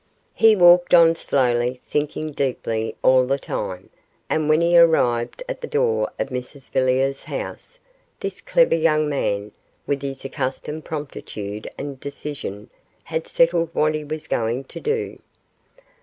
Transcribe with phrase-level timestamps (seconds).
[0.33, 3.91] He walked on slowly, thinking deeply all the time,
[4.31, 7.77] and when he arrived at the door of Mrs Villiers' house,
[8.19, 9.51] this clever young man,
[9.85, 12.71] with his accustomed promptitude and decision,
[13.03, 15.19] had settled what he was going to do.